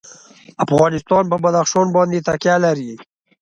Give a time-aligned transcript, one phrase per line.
[0.65, 2.91] افغانستان په بدخشان باندې تکیه لري.